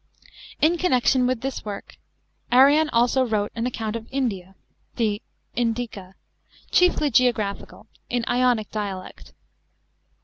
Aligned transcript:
In 0.59 0.79
connection 0.79 1.27
with 1.27 1.41
this 1.41 1.63
work, 1.63 1.97
Arrian 2.51 2.89
also 2.89 3.23
wrote 3.23 3.51
an 3.53 3.67
account 3.67 3.95
of 3.95 4.07
India 4.09 4.55
(the 4.95 5.21
Indict 5.55 5.93
t) 5.93 6.01
chiefly 6.71 7.11
geographical, 7.11 7.85
in 8.09 8.25
Ionic 8.27 8.71
dialect. 8.71 9.33